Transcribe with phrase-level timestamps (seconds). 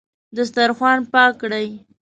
[0.35, 1.67] دسترخوان پاک کړئ